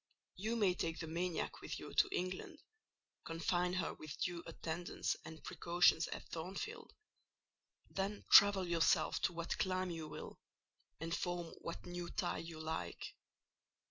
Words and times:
You 0.35 0.55
may 0.55 0.73
take 0.73 0.97
the 0.97 1.05
maniac 1.05 1.61
with 1.61 1.77
you 1.77 1.93
to 1.93 2.09
England; 2.11 2.57
confine 3.23 3.73
her 3.73 3.93
with 3.93 4.17
due 4.19 4.41
attendance 4.47 5.15
and 5.23 5.43
precautions 5.43 6.07
at 6.07 6.27
Thornfield: 6.29 6.91
then 7.87 8.25
travel 8.31 8.67
yourself 8.67 9.21
to 9.21 9.33
what 9.33 9.59
clime 9.59 9.91
you 9.91 10.07
will, 10.07 10.39
and 10.99 11.15
form 11.15 11.53
what 11.61 11.85
new 11.85 12.09
tie 12.09 12.39
you 12.39 12.59
like. 12.59 13.13